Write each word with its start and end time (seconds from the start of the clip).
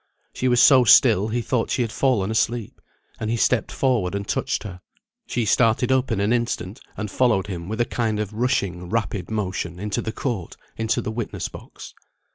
She 0.33 0.47
was 0.47 0.59
so 0.59 0.83
still 0.83 1.27
he 1.27 1.43
thought 1.43 1.69
she 1.69 1.83
had 1.83 1.91
fallen 1.91 2.31
asleep, 2.31 2.81
and 3.19 3.29
he 3.29 3.37
stepped 3.37 3.71
forward 3.71 4.15
and 4.15 4.27
touched 4.27 4.63
her. 4.63 4.81
She 5.27 5.45
started 5.45 5.91
up 5.91 6.11
in 6.11 6.19
an 6.19 6.33
instant, 6.33 6.79
and 6.97 7.11
followed 7.11 7.45
him 7.45 7.69
with 7.69 7.79
a 7.79 7.85
kind 7.85 8.19
of 8.19 8.33
rushing 8.33 8.89
rapid 8.89 9.29
motion 9.29 9.77
into 9.79 10.01
the 10.01 10.11
court, 10.11 10.57
into 10.75 11.01
the 11.01 11.11
witness 11.11 11.49
box. 11.49 11.93